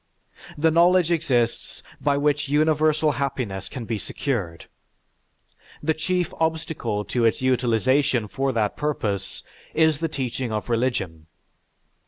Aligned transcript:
"The 0.57 0.71
knowledge 0.71 1.11
exists 1.11 1.83
by 1.99 2.17
which 2.17 2.49
universal 2.49 3.11
happiness 3.11 3.69
can 3.69 3.85
be 3.85 3.99
secured, 3.99 4.65
the 5.83 5.93
chief 5.93 6.33
obstacle 6.39 7.05
to 7.05 7.23
its 7.23 7.43
utilization 7.43 8.27
for 8.27 8.51
that 8.51 8.75
purpose 8.75 9.43
is 9.75 9.99
the 9.99 10.09
teaching 10.09 10.51
of 10.51 10.69
religion. 10.69 11.27